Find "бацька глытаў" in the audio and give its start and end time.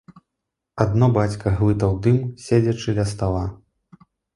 1.19-1.95